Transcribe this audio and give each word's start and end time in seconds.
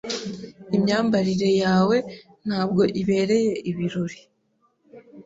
Imyambarire 0.75 1.49
yawe 1.63 1.97
ntabwo 2.45 2.81
ibereye 3.01 3.51
ibirori. 3.69 4.19